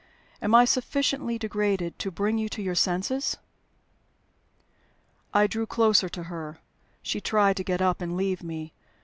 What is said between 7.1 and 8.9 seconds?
tried to get up and leave me.